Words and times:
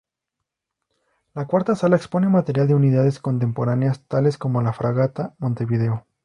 La 1.35 1.45
cuarta 1.45 1.75
sala 1.75 1.95
expone 1.95 2.27
material 2.27 2.67
de 2.67 2.73
unidades 2.73 3.19
contemporáneas 3.19 4.01
tales 4.07 4.39
como 4.39 4.63
la 4.63 4.73
fragata 4.73 5.35
Montevideo. 5.37 6.07